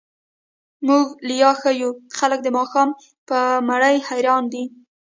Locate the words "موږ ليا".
0.87-1.51